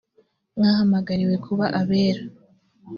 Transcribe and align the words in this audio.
mwahamagariwe 0.57 1.35
kuba 1.45 1.65
abera 1.81 2.23